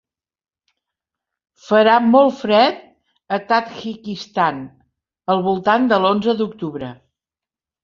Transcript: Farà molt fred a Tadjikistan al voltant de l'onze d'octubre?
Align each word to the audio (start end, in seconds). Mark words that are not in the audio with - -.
Farà 1.65 1.97
molt 2.05 2.39
fred 2.39 2.79
a 3.37 3.39
Tadjikistan 3.53 4.65
al 5.37 5.47
voltant 5.51 5.89
de 5.95 6.03
l'onze 6.07 6.39
d'octubre? 6.43 6.93